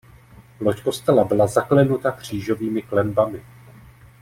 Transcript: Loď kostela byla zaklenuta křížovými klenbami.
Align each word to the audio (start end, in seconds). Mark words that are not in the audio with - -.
Loď 0.59 0.81
kostela 0.83 1.23
byla 1.23 1.47
zaklenuta 1.47 2.11
křížovými 2.11 2.81
klenbami. 2.81 3.43